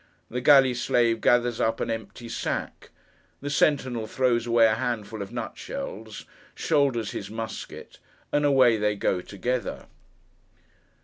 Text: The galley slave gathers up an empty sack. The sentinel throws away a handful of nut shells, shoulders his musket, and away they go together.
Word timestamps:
The 0.31 0.41
galley 0.41 0.73
slave 0.73 1.21
gathers 1.21 1.61
up 1.61 1.79
an 1.79 1.91
empty 1.91 2.27
sack. 2.27 2.89
The 3.39 3.51
sentinel 3.51 4.07
throws 4.07 4.47
away 4.47 4.65
a 4.65 4.73
handful 4.73 5.21
of 5.21 5.31
nut 5.31 5.59
shells, 5.59 6.25
shoulders 6.55 7.11
his 7.11 7.29
musket, 7.29 7.99
and 8.31 8.43
away 8.43 8.77
they 8.77 8.95
go 8.95 9.21
together. 9.21 9.85